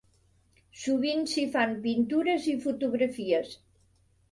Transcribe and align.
Sovint 0.83 1.21
s'hi 1.33 1.43
fan 1.57 1.77
pintures 1.85 2.49
i 2.55 2.57
fotografies. 2.67 3.57